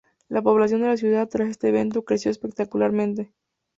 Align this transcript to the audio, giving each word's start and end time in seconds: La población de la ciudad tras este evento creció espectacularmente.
La 0.29 0.41
población 0.41 0.81
de 0.81 0.87
la 0.87 0.97
ciudad 0.97 1.29
tras 1.29 1.49
este 1.49 1.67
evento 1.67 2.01
creció 2.05 2.31
espectacularmente. 2.31 3.31